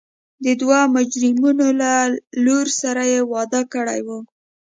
د 0.43 0.45
دوو 0.61 0.79
مجرمینو 0.95 1.67
له 1.81 1.91
لور 2.45 2.67
سره 2.81 3.01
یې 3.11 3.19
واده 3.31 3.61
کړی 3.73 3.99
و. 4.05 4.07